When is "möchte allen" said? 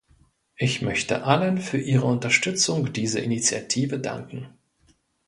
0.81-1.59